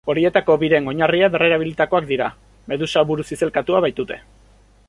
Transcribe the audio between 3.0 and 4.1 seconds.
buru zizelkatua